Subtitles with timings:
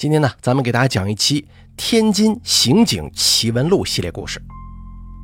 [0.00, 1.42] 今天呢，咱们给大家讲一期
[1.76, 4.40] 《天津刑警奇闻录》系列故事。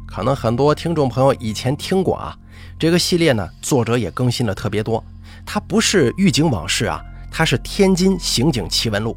[0.06, 2.37] 可能很多听众朋友以前听过啊，
[2.79, 5.03] 这个系列呢，作者也更新了特别多。
[5.47, 7.03] 它不是狱警往事啊，
[7.33, 9.17] 它是《天津刑警奇闻录》，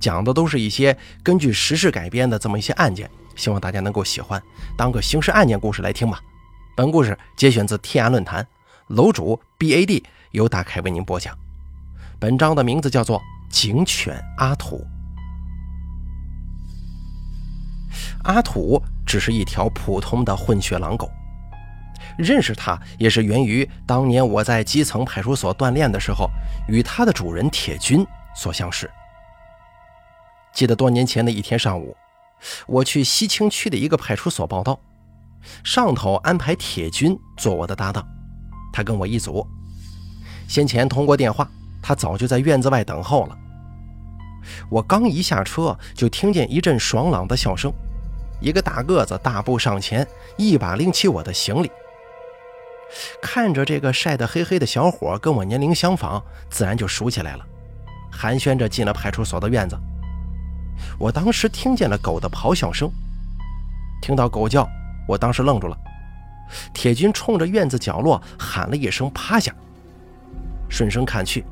[0.00, 3.10] 讲的都是一些根据实事改编的这么一些案件。
[3.34, 4.40] 希望大家能够喜欢，
[4.76, 6.20] 当个刑事案件故事来听吧。
[6.76, 8.46] 本故事节选自天涯论坛，
[8.86, 11.36] 楼主 B A D 由大凯为您播讲。
[12.20, 13.18] 本章的名字叫做
[13.50, 14.76] 《警犬阿土》。
[18.24, 21.10] 阿土只是一条普通的混血狼狗，
[22.18, 26.30] 认识它也是源于当年我在基层派出所锻炼的时候，
[26.68, 28.90] 与它的主人铁军所相识。
[30.52, 31.96] 记得多年前的一天上午。
[32.66, 34.80] 我去西青区的一个派出所报道，
[35.62, 38.02] 上头安排铁军做我的搭档，
[38.72, 39.46] 他跟我一组。
[40.48, 41.46] 先前通过电话，
[41.82, 43.36] 他早就在院子外等候了。
[44.70, 47.70] 我刚一下车，就听见一阵爽朗的笑声，
[48.40, 51.70] 一个大个子大步上前，一把拎起我的行李。
[53.22, 57.46] 看着这个晒得黑黑的小伙，跟我年龄相仿，自然就熟起来了，
[58.10, 59.78] 寒暄着进了派出所的院子。
[60.98, 62.90] 我当时听见了狗的咆哮声，
[64.02, 64.68] 听到狗叫，
[65.06, 65.76] 我当时愣住了。
[66.74, 69.54] 铁军冲着院子角落喊了一声“趴下”，
[70.68, 71.44] 顺声看去，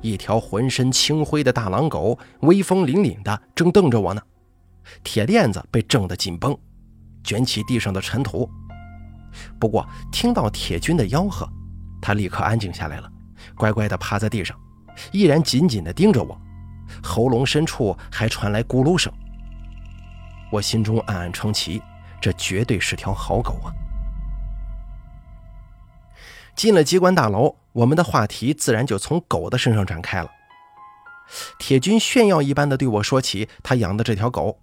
[0.00, 4.22] 一条浑身青灰的大狼狗威风凛凛的正瞪着我呢，
[5.02, 6.56] 铁链子被挣得紧绷，
[7.24, 8.48] 卷起地上的尘土。
[9.58, 11.48] 不过听到铁军的吆喝，
[12.00, 13.10] 他立刻安静下来了，
[13.54, 14.58] 乖乖地趴在地上，
[15.12, 16.40] 依然紧紧地盯着我。
[17.02, 19.12] 喉咙深处还传来咕噜声，
[20.52, 21.82] 我心中暗暗称奇，
[22.20, 23.74] 这绝对是条好狗啊！
[26.54, 30.30] 进了机关大楼，我们的话题自然就从狗的身上展开了。
[31.58, 34.60] 铁军炫耀一般的对我说起他养的这条狗，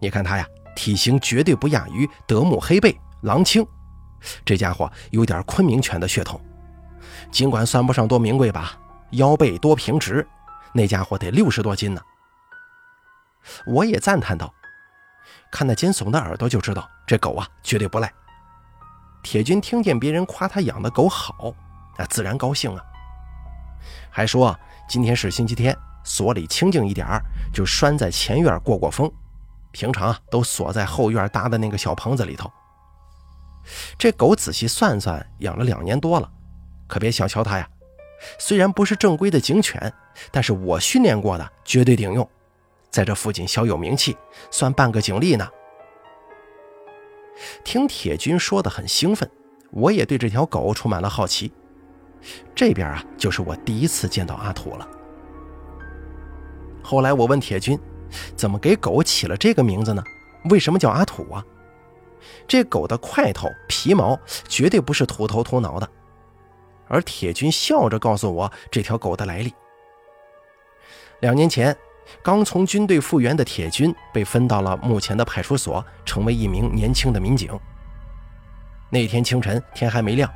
[0.00, 3.66] 你看它呀，体型绝对不亚于德牧黑背、狼青，
[4.44, 6.40] 这家伙有点昆明犬的血统，
[7.30, 8.78] 尽管算不上多名贵吧，
[9.10, 10.26] 腰背多平直。
[10.72, 12.00] 那家伙得六十多斤呢，
[13.66, 14.54] 我也赞叹道
[15.50, 18.12] ：“看那尖耸的耳朵就知道，这狗啊绝对不赖。”
[19.22, 21.52] 铁军听见别人夸他养的狗好，
[21.98, 22.82] 那自然高兴啊，
[24.08, 24.58] 还说
[24.88, 27.06] 今天是星期天，所里清静一点
[27.52, 29.12] 就拴在前院过过风，
[29.72, 32.50] 平常啊都锁在后院搭的那个小棚子里头。
[33.98, 36.30] 这狗仔细算算，养了两年多了，
[36.86, 37.68] 可别小瞧它呀。
[38.38, 39.92] 虽然不是正规的警犬，
[40.30, 42.28] 但是我训练过的绝对顶用，
[42.90, 44.16] 在这附近小有名气，
[44.50, 45.48] 算半个警力呢。
[47.64, 49.30] 听铁军说的很兴奋，
[49.70, 51.52] 我也对这条狗充满了好奇。
[52.54, 54.86] 这边啊，就是我第一次见到阿土了。
[56.82, 57.78] 后来我问铁军，
[58.36, 60.02] 怎么给狗起了这个名字呢？
[60.44, 61.44] 为什么叫阿土啊？
[62.48, 65.88] 这狗的块头、皮毛绝对不是土头土脑的。
[66.88, 69.54] 而铁军笑着告诉我这条狗的来历。
[71.20, 71.76] 两年前，
[72.22, 77.56] 刚从军队复员的铁军被分到了目前的派出所，成为一名年轻的民警。
[78.90, 80.28] 那天清晨，天还没亮，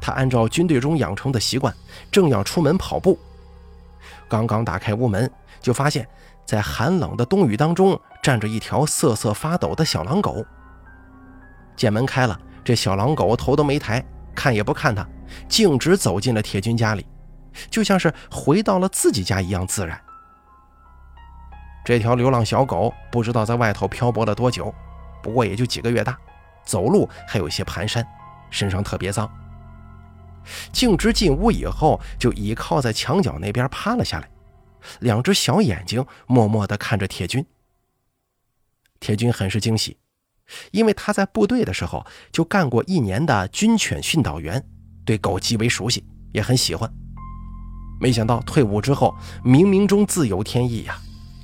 [0.00, 1.74] 他按照军队中养成的习惯，
[2.10, 3.18] 正要出门跑步。
[4.28, 5.30] 刚刚打开屋门，
[5.60, 6.08] 就发现，
[6.46, 10.46] 在寒冷的冬雨当中，站着一条瑟瑟发抖的小狼狗。
[11.76, 14.04] 见门开了，这小狼狗头都没抬。
[14.34, 15.06] 看也不看他，
[15.48, 17.06] 径直走进了铁军家里，
[17.70, 19.98] 就像是回到了自己家一样自然。
[21.86, 24.74] 这条流浪小狗不知道在外头漂泊了多久，
[25.22, 26.18] 不过也就几个月大，
[26.66, 28.04] 走路还有些蹒跚，
[28.50, 29.26] 身上特别脏。
[30.70, 34.28] 径直进屋以后，就倚靠在墙角那边趴了下来，
[35.00, 37.44] 两只小眼睛默默地看着铁军。
[39.00, 39.96] 铁军很是惊喜。
[40.70, 44.64] 因为他在部队的时候就干过一年的军犬训导员，
[45.04, 46.88] 对狗极为熟悉，也很喜欢。
[48.00, 49.12] 没想到退伍之后，
[49.44, 50.96] 冥冥中自有天意呀，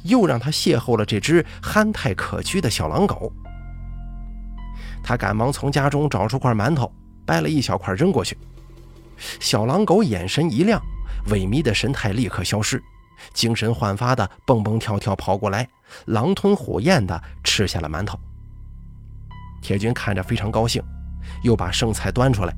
[0.05, 3.33] 又让他邂逅了这只憨态可掬的小狼狗。
[5.03, 6.89] 他赶忙从家中找出块馒头，
[7.27, 8.39] 掰了一小块扔过去。
[9.41, 10.81] 小狼狗眼神一亮，
[11.27, 12.81] 萎靡的神态立刻消失，
[13.33, 15.69] 精神焕发的蹦蹦跳跳跑过来，
[16.07, 18.19] 狼吞虎咽的吃下了馒头。
[19.61, 20.83] 铁军看着非常高兴，
[21.45, 22.55] 又把剩菜端出来。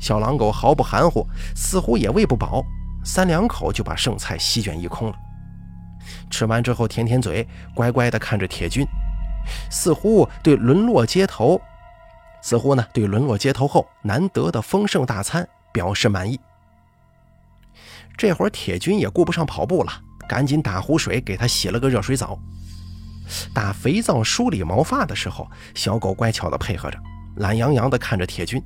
[0.00, 2.62] 小狼狗毫不含糊，似乎也喂不饱，
[3.04, 5.16] 三两口就把剩菜席卷一空了。
[6.30, 8.84] 吃完之后舔舔嘴，乖乖地看着铁军，
[9.70, 11.58] 似乎对沦落街头，
[12.42, 16.38] 似乎呢对沦落街头后难得的丰盛大餐表示满意。
[18.16, 19.92] 这会儿铁军也顾不上跑步了，
[20.28, 22.38] 赶紧打壶水给它洗了个热水澡。
[23.54, 26.98] 打肥皂梳理毛发的时候，小狗乖巧地配合着，
[27.36, 28.62] 懒洋洋地看着铁军，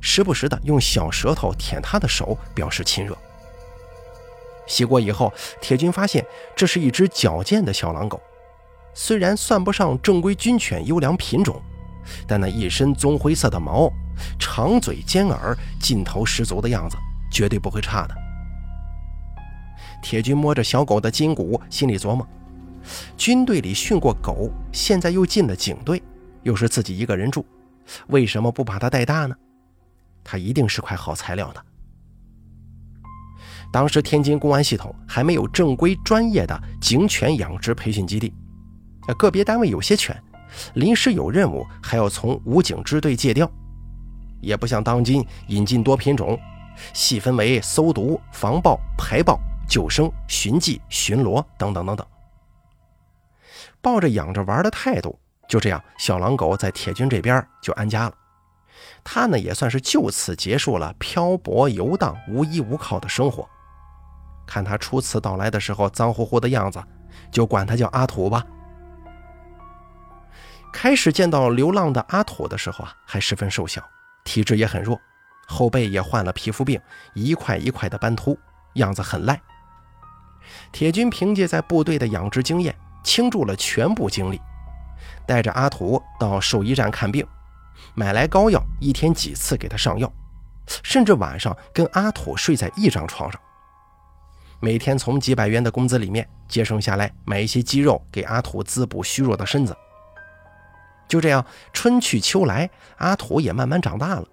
[0.00, 3.16] 时不时地用小舌头舔他的手，表示亲热。
[4.66, 6.24] 洗过以后，铁军发现
[6.54, 8.22] 这是一只矫健的小狼狗，
[8.94, 11.60] 虽然算不上正规军犬优良品种，
[12.28, 13.92] 但那一身棕灰色的毛、
[14.38, 16.96] 长嘴尖耳、劲头十足的样子，
[17.32, 18.14] 绝对不会差的。
[20.02, 22.26] 铁军摸着小狗的筋骨，心里琢磨。
[23.16, 26.02] 军队里训过狗，现在又进了警队，
[26.42, 27.44] 又是自己一个人住，
[28.08, 29.36] 为什么不把它带大呢？
[30.24, 31.64] 它一定是块好材料的。
[33.72, 38.32] 当时天津公安系统还没有正规专业的警犬养殖培训基地，
[39.16, 40.20] 个别单位有些犬，
[40.74, 43.48] 临时有任务还要从武警支队借调，
[44.40, 46.38] 也不像当今引进多品种，
[46.92, 49.38] 细分为搜毒、防暴、排暴、
[49.70, 52.04] 救生、寻迹、巡逻等等等等。
[53.80, 55.16] 抱着养着玩的态度，
[55.48, 58.14] 就这样，小狼狗在铁军这边就安家了。
[59.04, 63.48] 他呢，也算是就此结束了漂泊游荡、无依无靠的生活。
[64.46, 66.82] 看他初次到来的时候脏乎乎的样子，
[67.30, 68.44] 就管他叫阿土吧。
[70.72, 73.82] 开始见到流浪的阿土的时候啊，还十分瘦小，
[74.24, 75.00] 体质也很弱，
[75.46, 76.80] 后背也患了皮肤病，
[77.14, 78.36] 一块一块的斑秃，
[78.74, 79.40] 样子很赖。
[80.72, 82.74] 铁军凭借在部队的养殖经验。
[83.02, 84.38] 倾注了全部精力，
[85.26, 87.26] 带着阿土到兽医站看病，
[87.94, 90.12] 买来膏药，一天几次给他上药，
[90.82, 93.40] 甚至晚上跟阿土睡在一张床上。
[94.60, 99.74] 每天从几百元的工资里面节省下来，买一些鸡肉给阿土滋补虚弱的身子。
[101.08, 101.42] 就这样，
[101.72, 102.68] 春去秋来，
[102.98, 104.26] 阿土也慢慢长大了。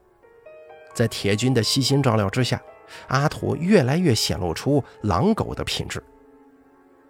[0.94, 2.62] 在铁军的悉心照料之下，
[3.08, 6.04] 阿土越来越显露出狼狗的品质。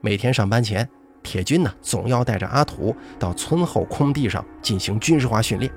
[0.02, 0.88] 每天上班前。
[1.24, 5.70] 铁军呢，总要带着阿土到村后空地上进行军事化训练，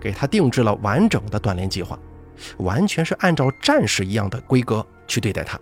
[0.00, 1.98] 给他定制了完整的锻炼计划，
[2.58, 5.58] 完全是按照战士一样的规格去对待他。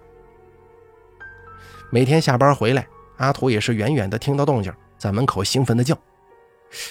[1.90, 2.86] 每天下班回来，
[3.16, 5.96] 阿土也是远远的听到动静，在门口兴奋的叫，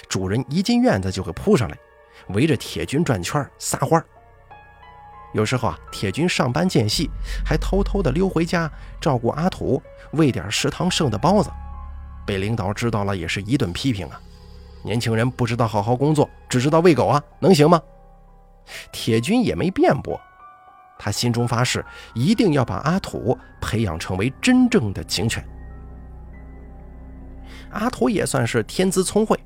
[0.08, 1.78] 主人一进院子就会扑上来，
[2.30, 4.04] 围着铁军转圈撒欢
[5.34, 7.08] 有时候啊，铁军上班间隙
[7.44, 8.68] 还偷偷的溜回家
[9.00, 9.80] 照顾阿土，
[10.14, 11.50] 喂点食堂剩的包子。
[12.26, 14.20] 被领导知道了，也是一顿批评啊！
[14.82, 17.80] 年轻人不知道好好工作，只知道喂狗啊，能行吗？
[18.92, 20.18] 铁军也没辩驳，
[20.98, 21.84] 他心中发誓，
[22.14, 25.46] 一定要把阿土培养成为真正的警犬。
[27.70, 29.38] 阿土也算是天资聪慧，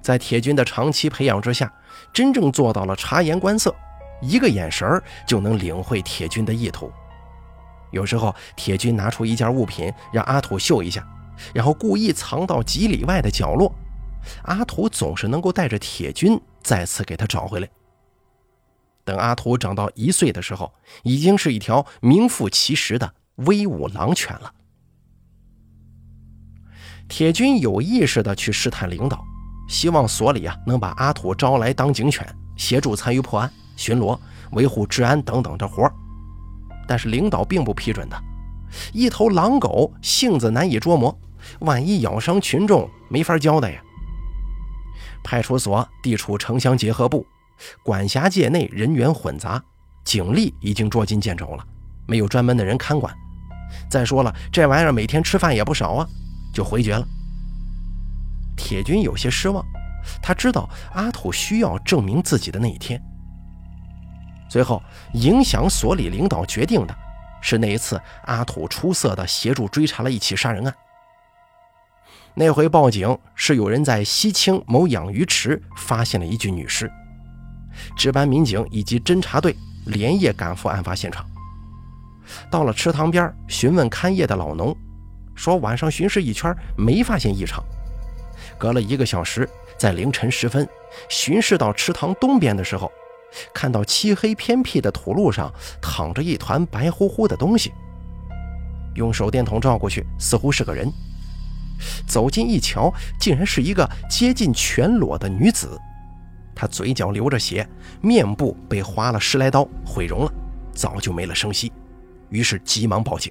[0.00, 1.72] 在铁军的长期培养之下，
[2.12, 3.74] 真正做到了察言观色，
[4.20, 6.88] 一个眼神就能领会铁军的意图。
[7.90, 11.06] 有时候，铁军拿出一件物品让阿土嗅一下。
[11.54, 13.70] 然后故意藏到几里外的角落，
[14.44, 17.68] 阿土总是能够带着铁军再次给他找回来。
[19.04, 20.72] 等阿土长到一岁的时候，
[21.02, 24.52] 已经是一条名副其实的威武狼犬了。
[27.06, 29.22] 铁军有意识的去试探领导，
[29.68, 34.18] 希望所里啊能把阿土招来当警犬，协助参与破案、巡逻、
[34.52, 35.88] 维护治安等等这活
[36.86, 38.16] 但是领导并不批准的，
[38.92, 41.16] 一头狼狗性子难以捉摸。
[41.60, 43.80] 万一咬伤群众，没法交代呀。
[45.22, 47.26] 派出所地处城乡结合部，
[47.82, 49.62] 管辖界内人员混杂，
[50.04, 51.64] 警力已经捉襟见肘了，
[52.06, 53.14] 没有专门的人看管。
[53.88, 56.08] 再说了，这玩意儿每天吃饭也不少啊，
[56.52, 57.06] 就回绝了。
[58.56, 59.64] 铁军有些失望，
[60.22, 63.00] 他知道阿土需要证明自己的那一天。
[64.48, 64.82] 最后，
[65.14, 66.94] 影响所里领导决定的
[67.40, 70.74] 是那一次阿土出色的协助追查了一起杀人案。
[72.34, 76.90] 那回报警是有人在西青某养鱼池发现了一具女尸，
[77.96, 81.24] 值班民警以及侦查队连夜赶赴案发现场。
[82.50, 84.76] 到了池塘边，询问看夜的老农，
[85.34, 87.64] 说晚上巡视一圈没发现异常。
[88.58, 89.48] 隔了一个小时，
[89.78, 90.68] 在凌晨时分
[91.08, 92.92] 巡视到池塘东边的时候，
[93.52, 97.72] 看到漆黑偏僻的土路上躺着一团白乎乎的东西。
[98.94, 100.90] 用手电筒照过去，似乎是个人。
[102.06, 105.78] 走近一瞧，竟然是一个接近全裸的女子，
[106.54, 107.68] 她嘴角流着血，
[108.00, 110.32] 面部被划了十来刀，毁容了，
[110.72, 111.70] 早就没了声息。
[112.30, 113.30] 于是急忙报警。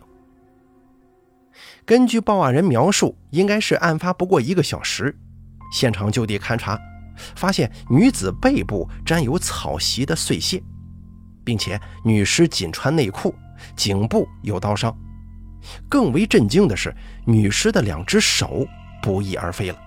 [1.84, 5.18] 根据报案人描述，应该是案发不过一个小时，
[5.74, 6.80] 现场就地勘查，
[7.36, 10.62] 发现女子背部沾有草席的碎屑，
[11.44, 13.34] 并且女尸仅穿内裤，
[13.76, 14.96] 颈部有刀伤。
[15.90, 16.96] 更为震惊的是，
[17.26, 18.66] 女尸的两只手
[19.02, 19.80] 不翼而飞了，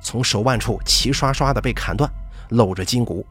[0.00, 2.08] 从手腕处齐刷刷的被砍断，
[2.50, 3.26] 露着筋骨，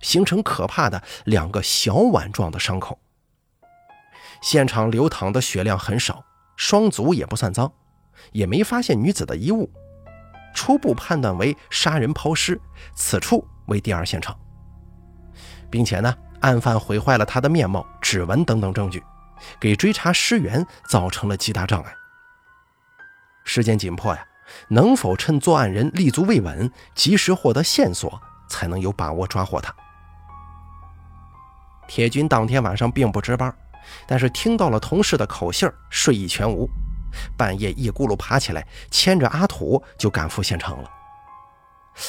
[0.00, 2.98] 形成可怕的两个小碗状的伤口。
[4.40, 6.24] 现场流淌的血量很少，
[6.56, 7.70] 双足也不算脏，
[8.32, 9.70] 也没发现女子的衣物，
[10.58, 12.60] 初步判断为杀人抛尸，
[12.92, 14.36] 此处为第二现场，
[15.70, 19.00] 并且呢，案犯毁坏了他的面貌、指纹等等证据。
[19.60, 21.94] 给追查尸源造成了极大障碍。
[23.44, 24.20] 时间紧迫呀，
[24.66, 29.72] 能否趁作案人立足未稳，及时获得线索，才能有把握抓获他？
[31.86, 33.56] 铁军当天晚上并不值班，
[34.08, 36.68] 但是听到了同事的口信睡意全无，
[37.36, 40.90] 半夜一咕噜爬起来，牵着阿土就赶赴现场了。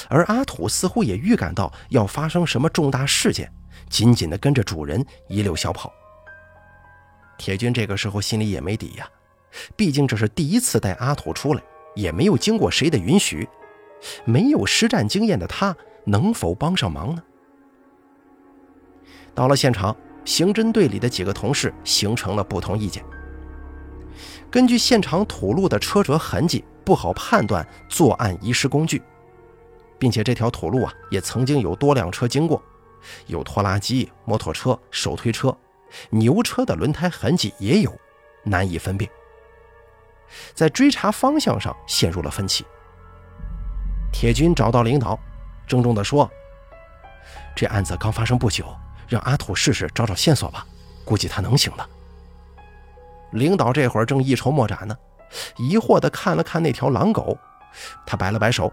[0.08, 3.52] 而阿土似乎也预感到要发生什么重大事件，
[3.90, 5.92] 紧紧地跟着主人一溜小跑。
[7.38, 9.10] 铁军这个时候心里也没底呀，
[9.76, 11.64] 毕竟这是第一次带阿土出来，
[11.96, 13.50] 也没有经过谁的允许，
[14.26, 15.76] 没有实战经验的他
[16.06, 17.24] 能否帮上忙呢？
[19.34, 23.04] 到了现场，刑侦队里的几个同事形成了不同意见。
[24.52, 29.02] 根据现场土路的车辙痕迹，不好判断作案遗失工具，
[29.98, 32.62] 并且这条土路啊也曾经有多辆车经过，
[33.28, 35.56] 有拖拉机、摩托车、手推车。
[36.12, 37.92] 牛车的轮胎痕迹也有，
[38.44, 39.10] 难以分辨。
[40.54, 42.64] 在追查方向上陷入了分歧。
[44.12, 45.20] 铁军找到领导，
[45.68, 46.30] 郑重地说
[47.56, 48.66] ：“这案子刚发生不久，
[49.08, 50.66] 让阿土试试找找线索吧，
[51.04, 51.90] 估计他能行的。”
[53.32, 54.96] 领导这会儿正一筹莫展呢，
[55.58, 57.38] 疑惑地看了看那条狼狗，
[58.06, 58.72] 他摆了摆手，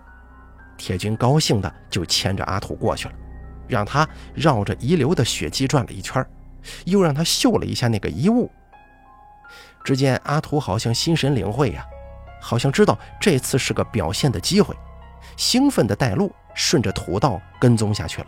[0.76, 3.14] 铁军高兴的就牵着阿土过去了，
[3.68, 6.24] 让他绕着遗留的血迹转了一圈。
[6.84, 8.50] 又让他嗅了一下那个遗物，
[9.84, 11.86] 只见阿土好像心神领会呀，
[12.40, 14.74] 好像知道这次是个表现的机会，
[15.36, 18.26] 兴奋地带路，顺着土道跟踪下去了。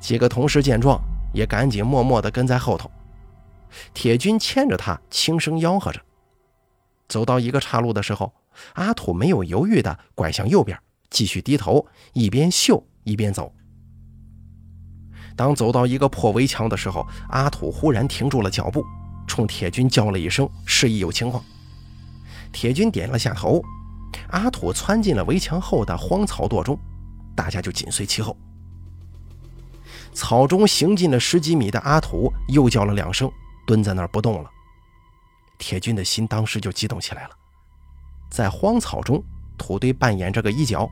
[0.00, 1.00] 几个同事见状，
[1.32, 2.90] 也赶紧默默地跟在后头。
[3.94, 6.00] 铁军牵着他，轻声吆喝着。
[7.08, 8.32] 走到一个岔路的时候，
[8.74, 10.78] 阿土没有犹豫地拐向右边，
[11.10, 13.52] 继续低头，一边嗅一边走。
[15.36, 18.84] 当走到一个破围墙的时候，阿土忽然停住了脚步，
[19.26, 21.44] 冲铁军叫了一声，示意有情况。
[22.52, 23.62] 铁军点了下头，
[24.30, 26.78] 阿土窜进了围墙后的荒草垛中，
[27.36, 28.36] 大家就紧随其后。
[30.14, 33.30] 草中行进了十几米的阿土又叫了两声，
[33.66, 34.50] 蹲在那儿不动了。
[35.58, 37.30] 铁军的心当时就激动起来了。
[38.30, 39.22] 在荒草中，
[39.58, 40.88] 土堆扮演着个衣角，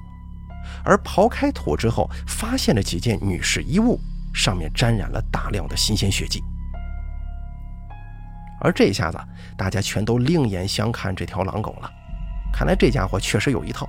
[0.85, 3.99] 而刨开土之后，发现了几件女士衣物。
[4.35, 6.43] 上面沾染了大量的新鲜血迹，
[8.61, 9.19] 而这下子
[9.57, 11.89] 大家全都另眼相看这条狼狗了。
[12.53, 13.89] 看来这家伙确实有一套。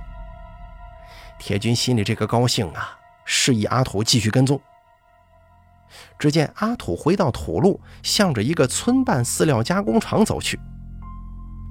[1.36, 4.60] 铁军心里这个高兴啊，示意阿土继续跟踪。
[6.18, 10.58] 只见阿土回到土路，向着一个村办饲料加工厂走去。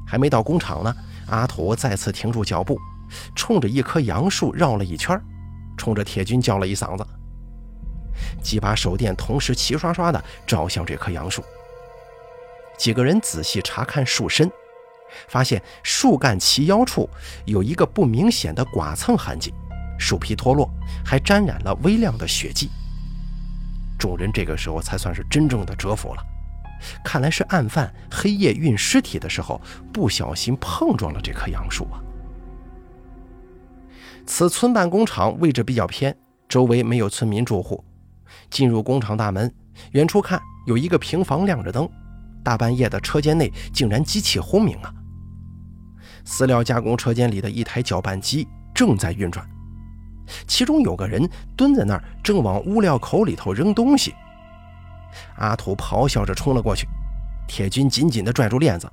[0.07, 0.95] 还没到工厂呢，
[1.27, 2.79] 阿土再次停住脚步，
[3.35, 5.19] 冲着一棵杨树绕了一圈，
[5.77, 7.05] 冲着铁军叫了一嗓子。
[8.41, 11.43] 几把手电同时齐刷刷地照向这棵杨树。
[12.77, 14.49] 几个人仔细查看树身，
[15.27, 17.09] 发现树干齐腰处
[17.45, 19.53] 有一个不明显的剐蹭痕迹，
[19.97, 20.69] 树皮脱落，
[21.03, 22.69] 还沾染了微量的血迹。
[23.97, 26.23] 众人这个时候才算是真正的折服了，
[27.03, 29.61] 看来是案犯黑夜运尸体的时候
[29.93, 32.01] 不小心碰撞了这棵杨树啊。
[34.25, 36.15] 此村办工厂位置比较偏，
[36.49, 37.83] 周围没有村民住户。
[38.49, 39.53] 进入工厂大门，
[39.91, 41.87] 远处看有一个平房亮着灯，
[42.43, 44.93] 大半夜的车间内竟然机器轰鸣啊！
[46.25, 49.47] 饲料加工车间里的一台搅拌机正在运转，
[50.47, 54.13] 其中有个人蹲在那儿，正往物料口里头扔东西。
[55.37, 56.87] 阿土咆哮着冲了过去，
[57.47, 58.91] 铁军紧紧地拽住链子，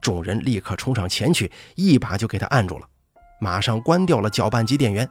[0.00, 2.86] 众人立刻冲上前去，一把就给他按住了，
[3.40, 5.08] 马上关掉了搅拌机电源，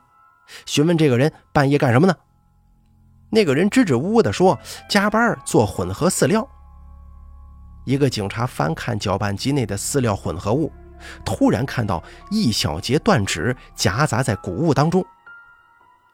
[0.65, 2.15] 询问这个人半夜干什么呢？
[3.31, 4.57] 那个人支支吾吾地说
[4.89, 6.47] ：“加班做混合饲料。”
[7.85, 10.71] 一个警察翻看搅拌机内的饲料混合物，
[11.23, 15.05] 突然看到一小截断指夹杂在谷物当中。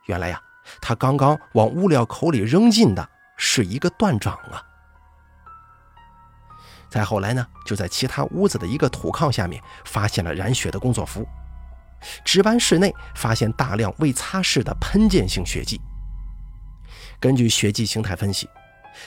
[0.05, 0.41] 原来呀，
[0.81, 4.61] 他刚刚往物料口里扔进的是一个断掌啊！
[6.89, 11.27] 再后来呢，就在其他屋子的一个土炕下面发现了染血的工作服，
[12.23, 15.81] 值班室内发现大量未擦拭的喷溅性血迹。
[17.19, 18.47] 根据血迹形态分析，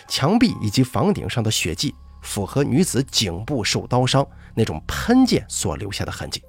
[0.07, 6.43] 墙壁以及房顶上的血迹符合女子颈部受刀伤那种喷溅所留下的痕迹。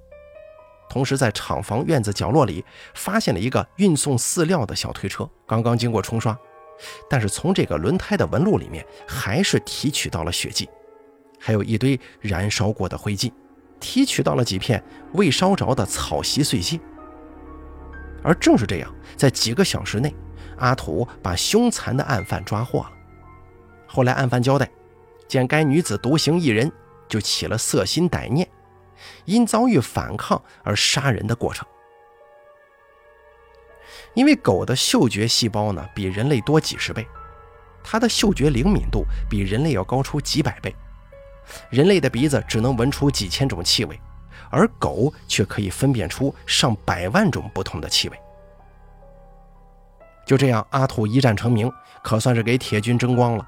[0.89, 2.65] 同时，在厂房院子角落里
[2.95, 6.35] 发现了一个运送饲料的小推车，刚刚经过冲刷，
[7.07, 10.67] 但是从这个轮胎的纹路里面还是提取到了血迹，
[11.39, 13.31] 还有一堆燃烧过的灰烬，
[13.79, 16.79] 提取到了几片未烧着的草席碎屑。
[18.23, 20.13] 而正是这样，在几个小时内，
[20.57, 22.91] 阿土把凶残的案犯抓获了。
[23.85, 24.67] 后来案犯交代，
[25.27, 26.71] 见该女子独行一人，
[27.07, 28.49] 就起了色心歹念。
[29.25, 31.67] 因遭遇反抗而杀人的过程。
[34.13, 37.07] 因为狗的嗅觉细胞呢比人类多几十倍，
[37.83, 40.75] 它的嗅觉灵敏度比人类要高出几百倍。
[41.69, 43.99] 人类的鼻子只能闻出几千种气味，
[44.49, 48.19] 而狗却可以分辨出上百万种不同的气味。
[50.25, 51.71] 就这样，阿土一战成名，
[52.03, 53.47] 可算是给铁军争光了。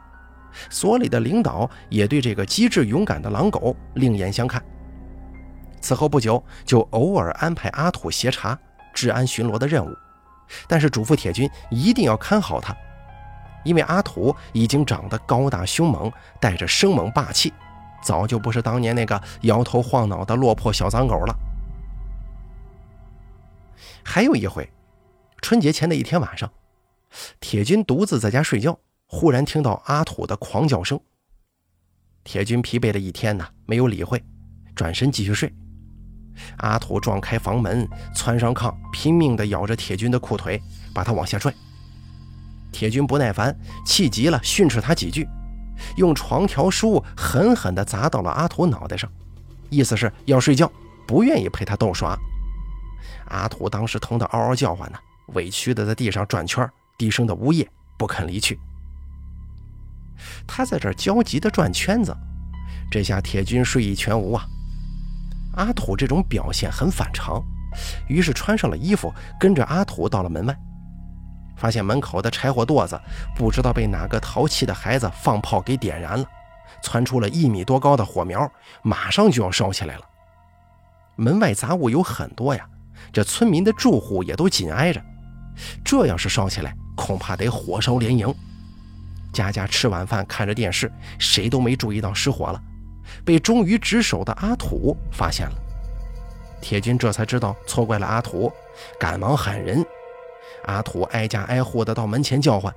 [0.70, 4.64] 所里的领导也对这个机智勇敢的狼狗另眼相看。
[5.82, 8.58] 此后不久，就偶尔安排阿土协查
[8.94, 9.94] 治安巡逻的任务，
[10.68, 12.76] 但是嘱咐铁军一定要看好他，
[13.64, 17.52] 因为阿土已经长得高大凶猛，带着生猛霸气，
[18.04, 21.36] 早就不是当年那个摇头晃脑的落魄小脏狗了。
[24.04, 24.70] 还有一回，
[25.42, 26.52] 春节前的一天晚上，
[27.40, 31.00] 铁军独自在家睡觉，忽然听到阿土的狂叫声。
[32.24, 34.24] 铁军疲惫了一天呢，没有理会，
[34.76, 35.54] 转身继续睡。
[36.58, 40.62] 阿土撞开房门，窜上炕，拼命地咬着铁军的裤腿，
[40.94, 41.54] 把他往下拽。
[42.72, 43.56] 铁军不耐烦，
[43.86, 45.28] 气急了，训斥他几句，
[45.98, 49.12] 用床条书狠狠地砸到了阿土脑袋上，
[49.70, 50.72] 意思是要睡觉，
[51.08, 52.18] 不愿意陪他斗耍。
[53.28, 54.98] 阿土当时疼得嗷嗷叫唤呢，
[55.34, 57.68] 委屈地在地上转圈，低声的呜咽，
[57.98, 58.60] 不肯离去。
[60.46, 62.16] 他在这焦急地转圈子，
[62.92, 64.46] 这下铁军睡意全无啊。
[65.56, 67.42] 阿土这种表现很反常，
[68.08, 70.58] 于是穿上了衣服，跟着阿土到了门外，
[71.58, 73.00] 发现门口的柴火垛子
[73.36, 76.26] 不知道被哪个淘气的孩子放炮给点燃了，
[76.82, 78.50] 窜出了一米多高的火苗，
[78.82, 80.02] 马上就要烧起来了。
[81.16, 82.66] 门外杂物有很多呀，
[83.12, 85.02] 这村民的住户也都紧挨着，
[85.84, 88.34] 这要是烧起来，恐怕得火烧连营。
[89.34, 92.62] 家家吃晚饭，看着电视，谁都没注意到失火了。
[93.24, 95.56] 被忠于职守的阿土发现了，
[96.62, 98.52] 铁军这才知道错怪了阿土，
[99.00, 99.86] 赶忙喊人。
[100.66, 102.74] 阿土挨家挨户的到门前叫唤，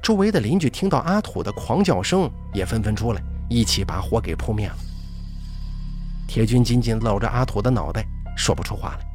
[0.00, 4.76] 周围的邻居听到阿土的狂叫声，也纷纷出来，一起把火给扑灭了。
[6.28, 8.04] 铁军紧紧搂着阿土的脑袋，
[8.36, 9.06] 说不出话来。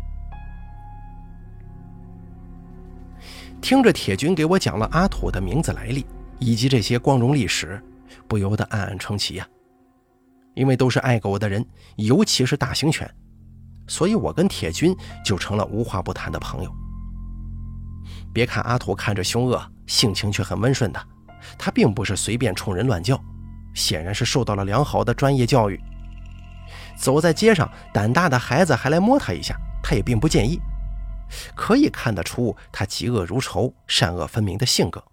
[3.62, 6.05] 听着铁军给我讲了阿土的名字来历
[6.39, 7.81] 以及这些光荣历史，
[8.27, 9.47] 不由得暗暗称奇呀。
[10.54, 13.10] 因为都是爱狗的人，尤其是大型犬，
[13.88, 16.72] 所以我跟铁军就成了无话不谈的朋友。
[18.34, 21.08] 别看阿土看着凶恶，性情却很温顺的，
[21.58, 23.20] 他并不是随便冲人乱叫，
[23.74, 25.80] 显然是受到了良好的专业教育。
[26.98, 30.60] 走在街上，胆大的孩子还来摸他一下，他也并不介意。
[31.56, 35.04] 可以看得出他嫉恶如仇、善恶分明的性格，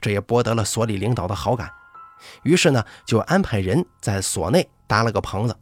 [0.00, 1.70] 这也博得了所里领导的好感。
[2.42, 5.56] 于是呢，就安排人在所内搭了个棚子，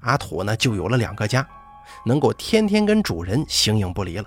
[0.00, 1.46] 阿土呢就有了两个家，
[2.04, 4.24] 能够天天跟主人形影不离了。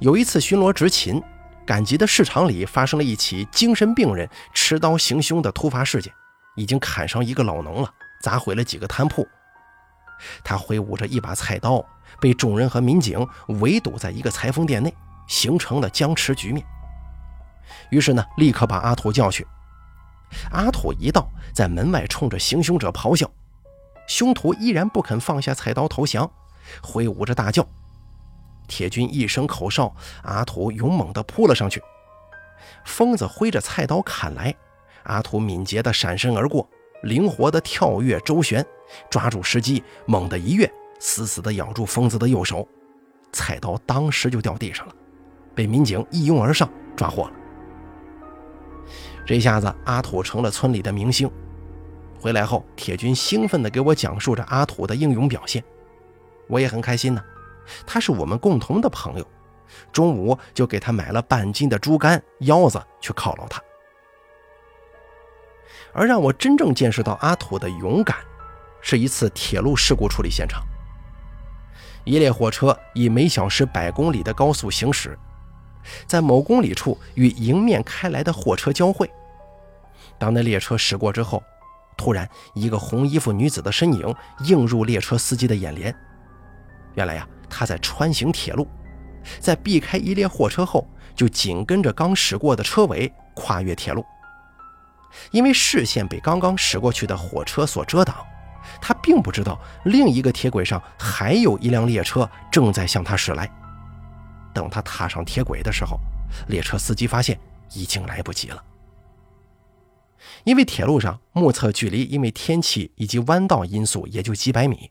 [0.00, 1.22] 有一次巡逻执勤，
[1.64, 6.12] 赶集的市场里发生了一起精神病人持刀行凶的突发事件，
[6.56, 9.26] 已经砍伤一个老农了，砸毁了几个摊铺。
[10.44, 11.84] 他挥舞着一把菜刀，
[12.20, 13.26] 被众人和民警
[13.60, 14.92] 围堵在一个裁缝店内，
[15.26, 16.64] 形成了僵持局面。
[17.90, 19.46] 于是呢，立刻把阿土叫去。
[20.50, 23.30] 阿土一到，在门外冲着行凶者咆哮，
[24.06, 26.30] 凶徒依然不肯放下菜刀投降，
[26.82, 27.66] 挥舞着大叫。
[28.66, 31.82] 铁军一声口哨，阿土勇猛地扑了上去。
[32.86, 34.54] 疯子挥着菜刀砍来，
[35.02, 36.66] 阿土敏捷地闪身而过，
[37.02, 38.64] 灵活地跳跃周旋，
[39.10, 42.66] 抓住时机，猛地一跃，死死地咬住疯子的右手，
[43.32, 44.94] 菜刀当时就掉地上了，
[45.54, 47.32] 被民警一拥而上抓获了。
[49.24, 51.30] 这下子，阿土成了村里的明星。
[52.20, 55.62] 回来后，铁军兴奋地给我讲述着阿土的英勇表现，
[56.48, 57.22] 我也很开心呢。
[57.86, 59.26] 他是我们共同的朋友，
[59.92, 63.62] 中午就给他买了半斤的猪肝、腰子去犒劳他。
[65.92, 68.16] 而让我真正见识到阿土的勇敢，
[68.80, 70.62] 是一次铁路事故处理现场。
[72.04, 75.16] 一列火车以每小时百公里的高速行驶。
[76.06, 79.10] 在某公里处与迎面开来的货车交汇，
[80.18, 81.42] 当那列车驶过之后，
[81.96, 84.14] 突然一个红衣服女子的身影
[84.46, 85.94] 映入列车司机的眼帘。
[86.94, 88.66] 原来呀，她在穿行铁路，
[89.40, 94.04] 在避开一列货车后，就紧跟着刚驶过的车尾跨越铁路。
[95.30, 98.16] 因为视线被刚刚驶过去的火车所遮挡，
[98.80, 103.50] 他并不知道另一个铁轨上还有一辆列车正在向他驶来。
[104.52, 105.98] 等他踏上铁轨的时候，
[106.48, 107.38] 列车司机发现
[107.72, 108.62] 已经来不及了。
[110.44, 114.90] 因为铁路上目测距离，因为天气以及弯道因素，也就几百米。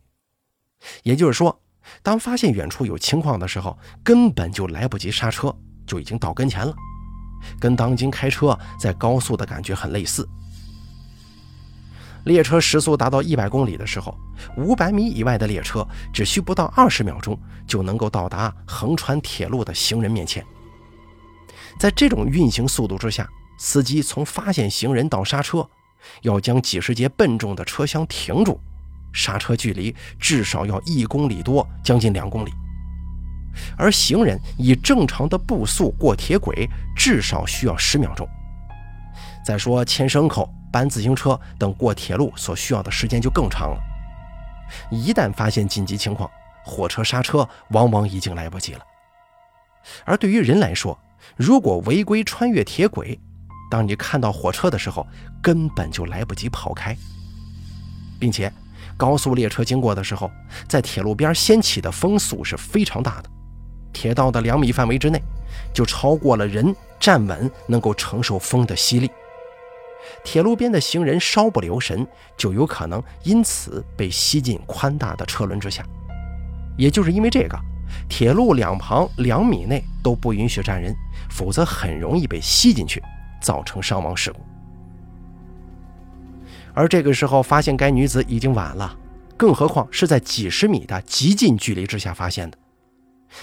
[1.04, 1.62] 也就是说，
[2.02, 6.74] 当发现远处有情况的时候，根本就来不及刹车，就已经到跟前了。
[7.60, 10.28] 跟当今开车在高速的感觉很类似。
[12.26, 14.16] 列车时速达到一百公里的时候，
[14.56, 20.46] 五百米以外的列车只需不到二十秒钟就能够到达横穿铁路的行人面前。
[21.80, 25.68] 在这种运行速度之下，司机从发现行人到刹车，
[26.22, 28.60] 要将几十节笨重的车厢停住，
[29.14, 32.52] 刹车距离至少要一公里多，将近两公里。
[33.78, 38.28] 而行人以正常的步速过铁轨，至少需要十秒钟。
[39.46, 43.80] 再说牵牲口、搬自行车等过铁路所需要的时间就更长了。
[44.90, 46.30] 一旦发现紧急情况，
[46.64, 48.80] 火车刹车往往已经来不及了。
[50.06, 50.98] 而对于人来说，
[51.36, 53.20] 如果违规穿越铁轨，
[53.70, 55.06] 当你看到火车的时候，
[55.42, 56.96] 根本就来不及跑开，
[58.20, 58.52] 并且
[58.96, 60.32] 高速列车经过的时候，
[60.68, 63.30] 在铁路边掀起的风速是非常大的。
[63.92, 65.22] 铁道的两米范围之内，
[65.74, 69.12] 就超过了人站稳能够承受风的吸力。
[70.24, 75.86] 铁路边的行人稍不留神，就有可能因此被吸进宽大的车轮之下。
[76.78, 77.60] 也就是因为这个，
[78.10, 80.96] 铁路两旁两米内都不允许站人，
[81.30, 83.02] 否则很容易被吸进去，
[83.42, 84.40] 造成伤亡事故。
[86.74, 88.98] 而这个时候发现该女子已经晚了，
[89.36, 92.58] 更何况是在几十米的极近距离之下发现的。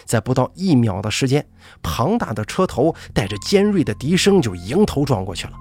[0.04, 1.46] 在不到一秒的时间，
[1.82, 5.52] 庞大的车头带着尖锐的笛声就迎头撞过去了。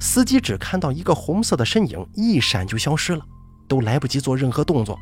[0.00, 3.24] 司机只看到一个红色的身影一闪就消失了，
[3.68, 4.98] 都来不及做任何动作。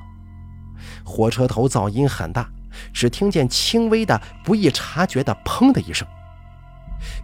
[1.04, 2.48] 火车头噪音很大，
[2.92, 6.06] 只听见轻微的、不易察觉的“砰”的一声。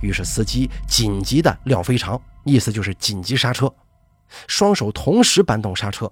[0.01, 3.73] 于是司机紧急的撂飞长，意思就是紧急刹车，
[4.47, 6.11] 双手同时扳动刹车。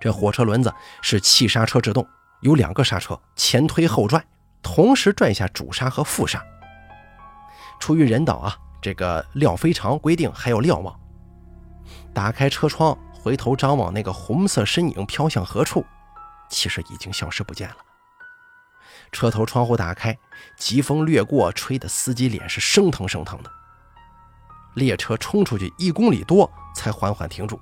[0.00, 2.06] 这火车轮子是气刹车制动。
[2.40, 4.24] 有两个刹车，前推后拽，
[4.62, 6.42] 同时拽下主刹和副刹。
[7.78, 10.98] 出于人道啊，这个廖非常规定还有瞭望。
[12.12, 15.82] 打开车窗，回头张望，那个红色身影飘向何处？
[16.50, 17.76] 其实已经消失不见了。
[19.12, 20.18] 车头窗户打开，
[20.58, 23.50] 疾风掠过，吹得司机脸是生疼生疼的。
[24.74, 27.60] 列车冲出去一公里多，才缓缓停住。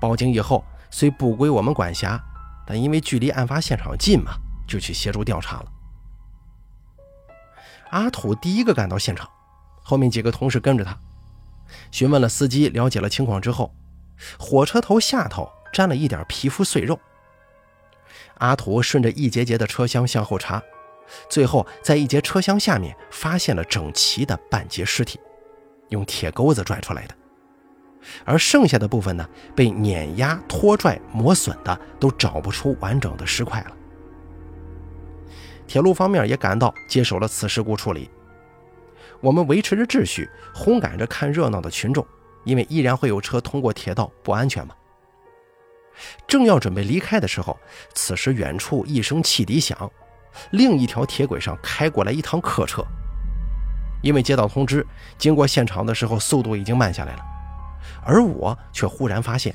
[0.00, 2.20] 报警以后，虽不归我们管辖。
[2.66, 4.32] 但因为距离案发现场近嘛，
[4.66, 5.66] 就去协助调查了。
[7.90, 9.28] 阿土第一个赶到现场，
[9.84, 10.98] 后面几个同事跟着他，
[11.92, 13.72] 询问了司机，了解了情况之后，
[14.38, 16.98] 火车头下头沾了一点皮肤碎肉。
[18.38, 20.62] 阿土顺着一节节的车厢向后查，
[21.28, 25.20] 最后在一节车厢下面发现了整齐的半截尸体，
[25.90, 27.14] 用铁钩子拽出来的。
[28.24, 33.76] 而剩下的部分呢，被碾压、拖拽、磨损的，都找不出完整的尸块了。
[35.66, 38.10] 铁路方面也赶到，接手了此事故处理。
[39.24, 42.06] 我们维持着秩序，轰赶着看热闹的群众，
[42.44, 44.74] 因为依然会有车通过铁道，不安全嘛。
[46.28, 47.58] 正要准备离开的时候，
[47.94, 49.90] 此时远处一声汽笛响，
[50.50, 52.84] 另一条铁轨上开过来一趟客车。
[54.02, 57.22] 因为接到通知，经过现场的时候，速度已经慢下来了。
[58.04, 59.54] 而我却忽然发现，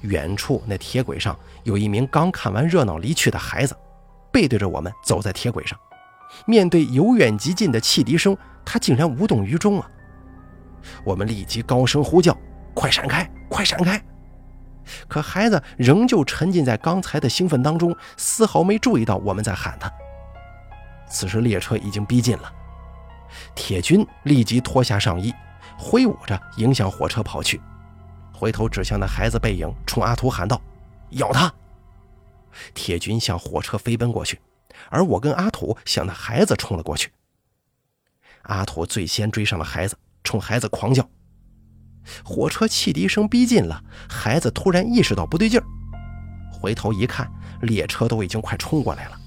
[0.00, 3.76] 远处那铁轨上有一名刚看完热闹离去的孩子，
[4.32, 5.78] 背对着我们走在铁轨上。
[6.46, 9.90] 面对由远及近的汽笛声，他竟然无动于衷啊！
[11.04, 12.36] 我们立即高声呼叫
[12.74, 14.02] ：“快闪开，快闪开！”
[15.06, 19.92] 可孩子仍旧沉浸在刚才的兴奋当中，丝毫没注意到我们在喊他。
[21.08, 22.52] 此时列车已经逼近了，
[23.54, 25.32] 铁军立即脱下上衣，
[25.78, 27.60] 挥舞着迎向火车跑去。
[28.32, 30.60] 回头指向那孩子背影，冲阿土喊道
[31.10, 31.52] ：“咬他！”
[32.74, 34.40] 铁军向火车飞奔过去，
[34.88, 37.12] 而我跟阿土向那孩子冲了过去。
[38.42, 41.08] 阿土最先追上了孩子，冲孩子狂叫。
[42.24, 45.64] 火车汽笛声逼近了，孩子突然意识到不对劲儿，
[46.50, 49.20] 回头一看，列车都已经快冲过来了。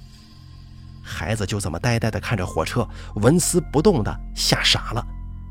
[1.04, 5.06] 孩子就这么呆呆地看着火车，纹丝不动的吓傻了，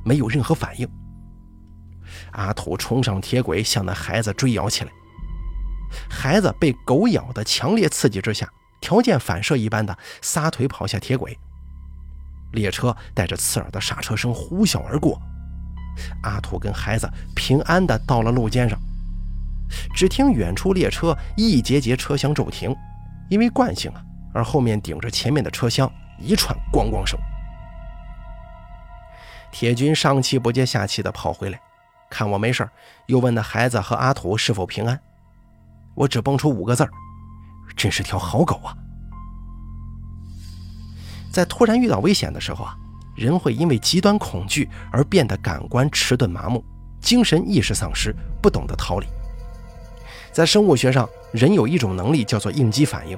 [0.05, 0.89] 没有任何反应。
[2.33, 4.91] 阿土冲上铁轨，向那孩子追咬起来。
[6.11, 8.51] 孩子被狗咬的强烈刺激之下，
[8.83, 11.39] 条件反射一般的撒腿跑下铁轨。
[12.53, 15.19] 列车带着刺耳的刹车声呼啸而过，
[16.23, 18.79] 阿土跟孩子平安的到了路肩上。
[19.95, 22.77] 只听远处列车一节节车厢骤停，
[23.31, 24.03] 因为惯性啊，
[24.35, 27.19] 而后面顶着前面的车厢一串咣咣声。
[29.51, 31.59] 铁军上气不接下气的跑回来，
[32.11, 32.69] 看我没事
[33.07, 35.01] 又问那孩子和阿土是否平安。
[35.95, 36.91] 我只蹦出五个字儿
[37.77, 38.77] ：“真是条好狗啊！”
[41.33, 42.77] 在突然遇到危险的时候啊，
[43.17, 46.63] 人会因为极端恐惧而变得感官迟钝麻木，
[47.01, 49.07] 精神意识丧失，不懂得逃离。
[50.31, 53.17] 在生物学上，人有一种能力叫做应激反应，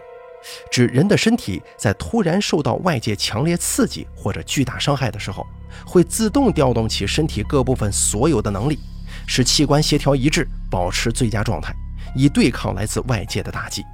[0.71, 5.45] 指人的身体在突然受到外界强烈刺激或者巨大伤害的时候，
[5.85, 8.79] 会自动调动起身体各部分所有的能力，
[9.27, 11.75] 使器官协调一致，保持最佳状态，
[12.15, 13.85] 以对抗来自外界的打击。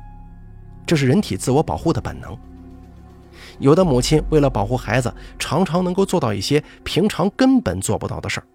[0.87, 2.37] 这是人体自我保护的本能。
[3.59, 8.47] 有的母亲为了保护孩子，常常能够做到一些平常根本做不到的事儿。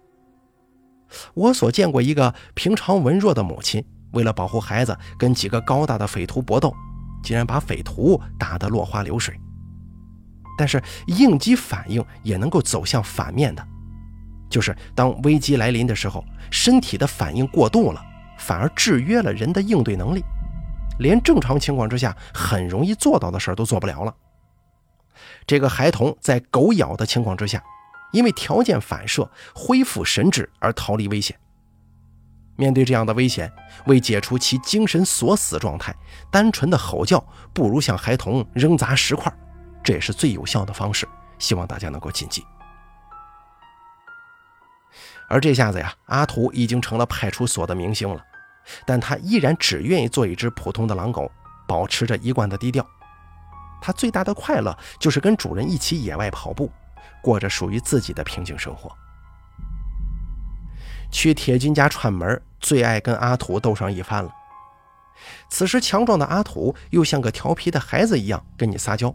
[1.34, 3.84] 我所见过一个平常文弱的母亲。
[4.12, 6.74] 为了保护孩子，跟几个高大的匪徒搏斗，
[7.22, 9.38] 竟然把匪徒打得落花流水。
[10.56, 13.66] 但是应激反应也能够走向反面的，
[14.48, 18.02] 就是当危机来临的时候，身体的反应过度了，
[18.38, 20.24] 反而制约了人的应对能力，
[20.98, 24.14] 连正常情况之下很容易做到的事儿都做不了了。
[25.46, 27.62] 这个孩童在狗咬的情况之下，
[28.12, 31.38] 因为条件反射恢复神智而逃离危险。
[32.56, 33.52] 面对这样的危险，
[33.86, 35.94] 为解除其精神锁死状态，
[36.30, 39.30] 单纯的吼叫不如向孩童扔砸石块，
[39.84, 41.06] 这也是最有效的方式。
[41.38, 42.42] 希望大家能够谨记。
[45.28, 48.24] 而这下子呀，阿土已经成了派出所的明星了，
[48.84, 51.30] 但他依然只愿意做一只普通的狼狗，
[51.66, 52.86] 保持着一贯的低调。
[53.80, 56.70] 他最大的快乐就是跟主人一起野外跑步，
[57.22, 58.90] 过着属于自己的平静生活。
[61.10, 64.30] 去铁军家串门，最爱跟阿土斗上一番了。
[65.48, 69.14] 此时，强壮的阿土又像个调皮的孩子一样跟你撒娇。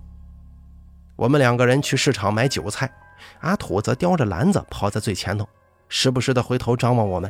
[1.15, 2.91] 我们两个人去市场买韭菜，
[3.41, 5.47] 阿土则叼着篮子跑在最前头，
[5.89, 7.29] 时不时的回头张望我们。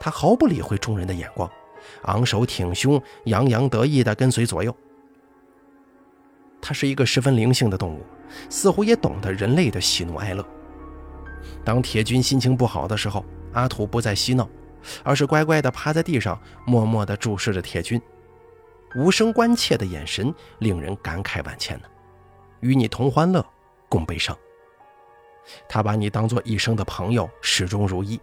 [0.00, 1.50] 他毫不理会众人的眼光，
[2.02, 4.74] 昂首挺胸，洋洋得意地跟随左右。
[6.60, 8.02] 他是一个十分灵性的动物，
[8.50, 10.44] 似乎也懂得人类的喜怒哀乐。
[11.64, 14.48] 当铁军心情不好的时候，阿土不再嬉闹，
[15.02, 18.00] 而是乖乖地趴在地上，默默地注视着铁军，
[18.96, 21.84] 无声关切的眼神令人感慨万千呢。
[22.60, 23.44] 与你同欢乐，
[23.88, 24.36] 共悲伤。
[25.68, 28.20] 他把你当做一生的朋友，始终如一，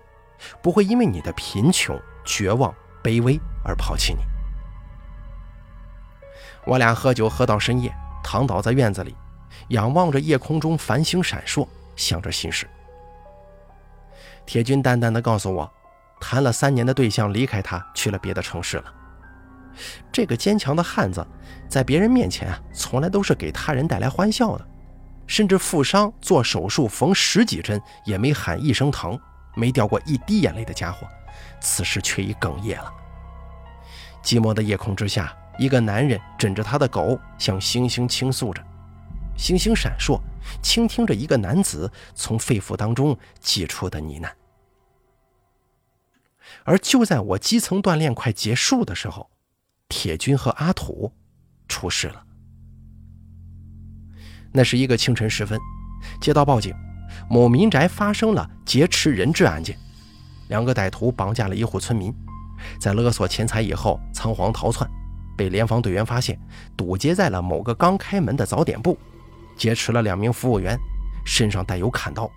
[0.61, 4.19] 不会因为你的贫穷、绝望、卑微而抛弃你。
[6.65, 7.93] 我俩喝酒喝到深夜，
[8.23, 9.15] 躺倒在院子里，
[9.69, 12.67] 仰望着夜空中繁星闪烁，想着心事。
[14.45, 15.71] 铁军淡淡的告诉我，
[16.19, 18.93] 谈了三年的对象离开他去了别的城市了。
[20.11, 21.25] 这个坚强的汉子，
[21.67, 24.67] 在别人面前啊，从来都是给他人带来欢笑的，
[25.27, 29.19] 甚至负伤做手术缝十几针也没喊一声疼，
[29.55, 31.07] 没掉过一滴眼泪的家伙，
[31.59, 32.93] 此时却已哽咽了。
[34.23, 38.63] 寂寞的夜空之下，一个男人枕着他的狗，向星星倾诉着，
[39.37, 40.19] 星星闪烁。
[40.61, 44.31] 倾听着一个男子从肺腑当中挤出的呢喃，
[46.63, 49.27] 而就在我基层锻炼快结束的时候，
[49.89, 51.11] 铁军和阿土
[51.67, 52.23] 出事了。
[54.51, 55.59] 那是一个清晨时分，
[56.21, 56.71] 接到报警，
[57.29, 59.77] 某民宅发生了劫持人质案件，
[60.49, 62.13] 两个歹徒绑架了一户村民，
[62.79, 64.89] 在勒索钱财以后仓皇逃窜，
[65.35, 66.39] 被联防队员发现，
[66.77, 68.97] 堵截在了某个刚开门的早点部。
[69.57, 70.77] 劫持了两名服务员，
[71.25, 72.29] 身上带有砍刀。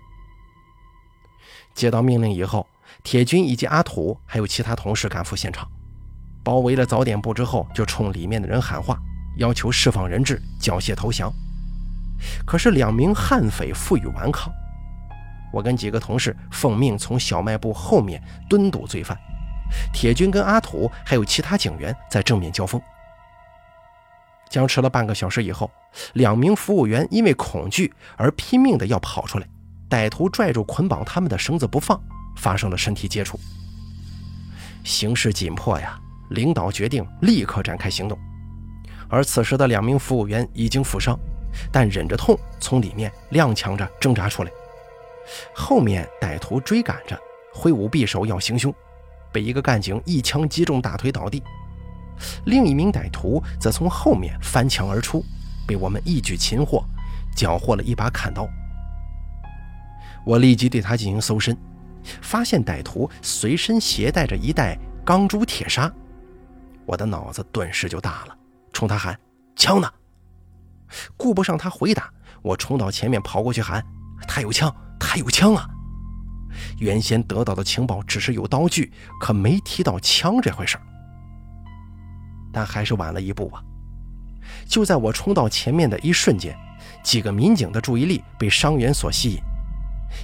[1.73, 2.65] 接到命令以后，
[3.03, 5.67] 铁军以及阿土还有其他同事赶赴现场，
[6.43, 8.97] 包围了早点部之后，就冲里面的人喊话，
[9.37, 11.29] 要求释放人质，缴械投降。
[12.45, 14.49] 可是两名悍匪负隅顽抗，
[15.51, 19.17] 我跟几个同事奉命从小卖部后面蹲堵罪犯，
[19.93, 22.81] 铁军跟阿土还有其他警员在正面交锋。
[24.49, 25.69] 僵持了半个小时以后，
[26.13, 29.47] 两名服务员因为恐惧而拼命的要跑出来，
[29.89, 32.01] 歹徒拽住捆绑他们的绳子不放，
[32.35, 33.39] 发生了身体接触。
[34.83, 35.99] 形势紧迫呀，
[36.31, 38.17] 领导决定立刻展开行动。
[39.07, 41.19] 而此时的两名服务员已经负伤，
[41.71, 44.51] 但忍着痛从里面踉跄着挣扎出来。
[45.53, 47.19] 后面歹徒追赶着，
[47.53, 48.73] 挥舞匕首要行凶，
[49.31, 51.43] 被一个干警一枪击中大腿倒地。
[52.45, 55.23] 另一名歹徒则从后面翻墙而出，
[55.67, 56.83] 被我们一举擒获，
[57.35, 58.47] 缴获了一把砍刀。
[60.25, 61.57] 我立即对他进行搜身，
[62.21, 65.91] 发现歹徒随身携带着一袋钢珠铁砂，
[66.85, 68.35] 我的脑子顿时就大了，
[68.73, 69.17] 冲他喊
[69.55, 69.89] ：“枪呢？”
[71.15, 72.11] 顾不上他回答，
[72.41, 73.83] 我冲到前面跑过去喊
[74.27, 75.67] ：“他有枪，他有枪啊！”
[76.77, 80.83] 原先得到的情报只是有刀具，可没提到枪这回事儿。
[82.51, 83.61] 但还是晚了一步啊！
[84.67, 86.57] 就在我冲到前面的一瞬间，
[87.03, 89.39] 几个民警的注意力被伤员所吸引。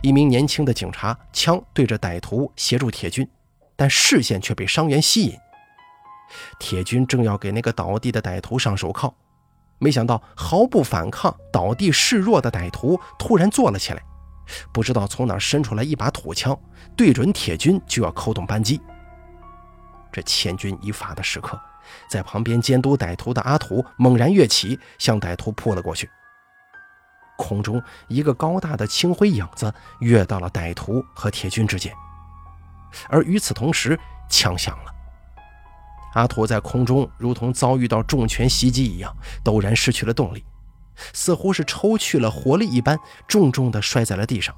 [0.02, 3.28] 一名年轻的警察枪对着歹徒协助铁军，
[3.76, 5.38] 但视线却被伤员吸引。
[6.60, 9.14] 铁军正要给那个倒地的歹徒上手铐，
[9.78, 14.02] 没想到毫不反抗、倒地示弱的歹徒突然坐了起来，
[14.72, 16.58] 不知道从哪伸出来一把土枪，
[16.96, 18.80] 对准铁军就要扣动扳机。
[20.12, 21.60] 这千钧一发的时刻，
[22.10, 26.10] 在旁边监督歹徒的阿土猛然跃起，向歹徒扑了过去。
[27.38, 31.94] 空中一个高大的青灰影子跃到了歹徒和铁军之间，
[33.10, 34.96] 而与此同时，枪响了。
[36.14, 40.46] 阿土在空中如同遭遇到重拳袭击一样，陡然失去了动力，
[41.14, 44.56] 似乎是抽去了活力一般，重重地摔在了地上。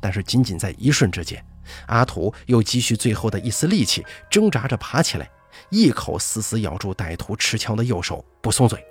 [0.00, 1.44] 但是仅仅在一瞬之间，
[1.86, 5.30] 阿土又积蓄最后的一丝力气，挣扎着爬起来，
[5.68, 8.82] 一口死死咬住歹徒持枪的右手，不松嘴。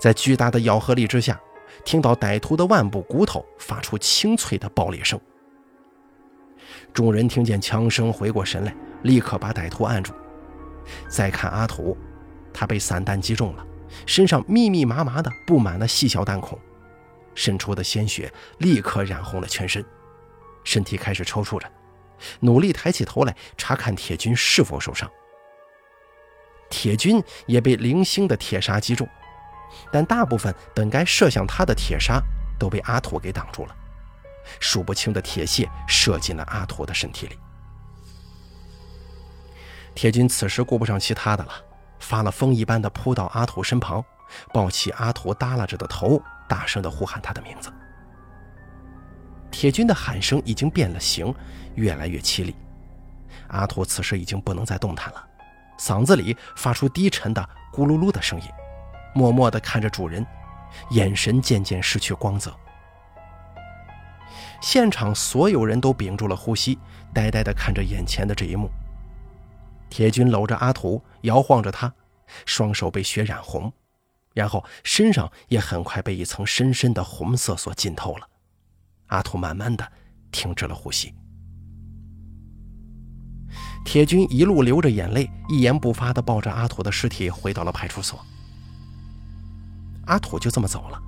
[0.00, 1.38] 在巨大的咬合力之下，
[1.84, 5.20] 听到歹徒的腕部骨头发出清脆的爆裂声。
[6.94, 10.14] 众人听见枪声，回过神来，立刻把歹徒按住。
[11.08, 11.96] 再看阿土，
[12.54, 13.66] 他被散弹击中了，
[14.04, 16.58] 身上密密麻麻的布满了细小弹孔，
[17.34, 19.84] 渗出的鲜血立刻染红了全身，
[20.64, 21.70] 身体开始抽搐着，
[22.40, 25.10] 努力抬起头来查看铁军是否受伤。
[26.68, 29.08] 铁军也被零星的铁砂击中。
[29.92, 32.22] 但大部分本该射向他的铁砂
[32.58, 33.76] 都被阿土给挡住了，
[34.60, 37.36] 数不清的铁屑射进了阿土的身体里。
[39.94, 41.52] 铁军此时顾不上其他的了，
[42.06, 44.04] 发了疯一般的扑到阿土身旁，
[44.52, 47.68] 抱起阿土耷拉着的头，大声的呼喊他的名字。
[49.50, 51.34] 铁军的喊声已经变了形，
[51.74, 52.54] 越来越凄厉。
[53.48, 55.28] 阿土此时已经不能再动弹了，
[55.80, 57.42] 嗓子里发出低沉的
[57.72, 58.46] 咕噜噜的声音。
[59.12, 60.24] 默默地看着主人，
[60.90, 62.54] 眼神渐渐失去光泽。
[64.60, 66.78] 现场所有人都屏住了呼吸，
[67.12, 68.70] 呆呆地看着眼前的这一幕。
[69.88, 71.92] 铁军搂着阿土，摇晃着他，
[72.46, 73.72] 双手被血染红，
[74.32, 78.28] 然后身上也很快被一层深深的红色所浸透了。
[79.08, 79.92] 阿土慢慢的
[80.32, 81.14] 停止了呼吸。
[83.84, 88.24] 铁军一路流着眼泪，一言不发的抱着阿土的尸体回到了派出所。
[90.06, 91.00] 阿土就这么走了。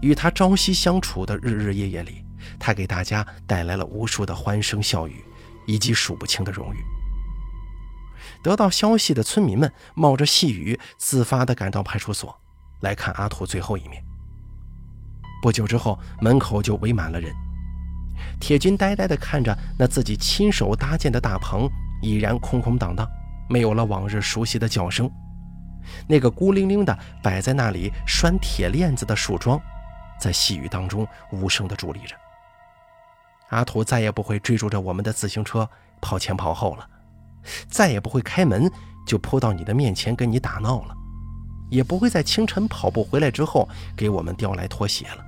[0.00, 2.24] 与他朝夕相处的日日夜夜里，
[2.58, 5.22] 他给大家带来了无数的欢声笑语，
[5.66, 6.95] 以及数不清的荣誉。
[8.46, 12.32] 得到消息的村民们冒着细雨，自发地赶到派出所，
[12.78, 14.00] 来看阿土最后一面。
[15.42, 17.34] 不久之后，门口就围满了人。
[18.38, 21.68] 铁军呆呆地看着那自己亲手搭建的大棚，
[22.00, 23.04] 已然空空荡荡，
[23.50, 25.10] 没有了往日熟悉的叫声。
[26.06, 29.60] 那个孤零零的摆在那里拴铁链子的树桩，
[30.20, 32.14] 在细雨当中无声地伫立着。
[33.48, 35.68] 阿土再也不会追逐着我们的自行车
[36.00, 36.88] 跑前跑后了，
[37.68, 38.70] 再也不会开门
[39.06, 40.94] 就扑到你的面前跟你打闹了，
[41.70, 45.24] 也不会在清晨跑步回来之后给我们叼来拖鞋了。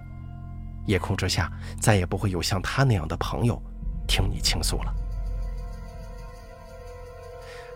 [0.86, 3.60] 夜空之下，再也不会有像他那样的朋友
[4.06, 4.94] 听你倾诉了。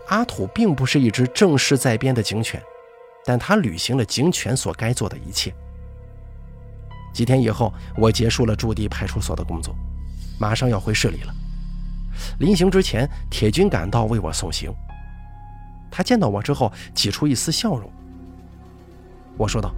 [0.07, 2.61] 阿土并不是一只正式在编的警犬。
[3.25, 5.55] 但他履行了警犬所该做的一切。
[7.13, 9.73] 几天以后，我结束了驻地派出所的工作，
[10.37, 11.33] 马上要回市里了。
[12.39, 14.73] 临行之前，铁军赶到为我送行。
[15.91, 17.91] 他见到我之后，挤出一丝笑容。
[19.37, 19.73] 我说道：“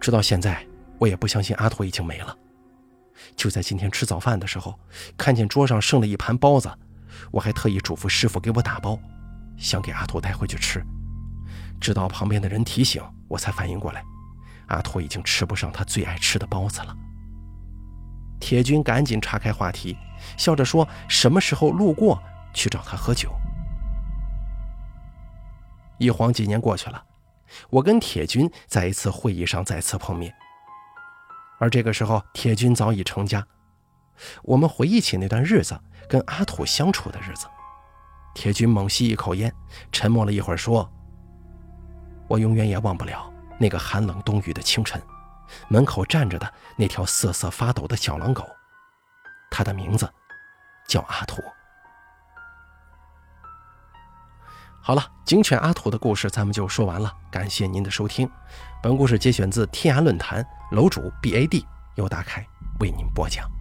[0.00, 0.64] 直到现在，
[0.98, 2.36] 我也不相信阿拓已经没了。
[3.34, 4.78] 就在今天吃早饭的时候，
[5.16, 6.70] 看见桌上剩了一盘包子，
[7.30, 8.98] 我还特意嘱咐师傅给我打包，
[9.56, 10.84] 想给阿拓带回去吃。”
[11.80, 14.04] 直到旁边的人提醒，我才反应过来，
[14.68, 16.96] 阿拓已经吃不上他最爱吃的包子了。
[18.40, 19.96] 铁军赶紧岔开话题，
[20.36, 23.30] 笑着说：“什么时候路过去找他喝酒？”
[25.98, 27.02] 一晃几年过去了，
[27.70, 30.32] 我跟铁军在一次会议上再次碰面，
[31.58, 33.46] 而这个时候铁军早已成家，
[34.42, 37.46] 我们回忆起那段日子跟阿土相处的日子。
[38.34, 39.50] 铁军猛吸一口烟，
[39.90, 40.86] 沉默了一会儿，说
[42.28, 45.00] ：“我永远也忘不了那个寒冷冬雨的清晨，
[45.68, 48.46] 门口站着的那条瑟瑟发抖的小狼狗，
[49.56, 50.12] 他的名字
[50.86, 51.42] 叫阿土。”
[54.82, 58.30] 好了，警犬阿土的故事咱们就说完了，感谢您的收听。
[58.82, 62.46] 本故事节选自天涯论坛楼主 B A D，由大凯
[62.80, 63.55] 为您播讲。